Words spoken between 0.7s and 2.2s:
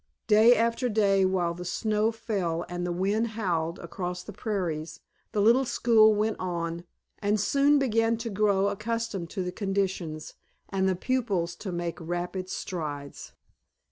day while the snow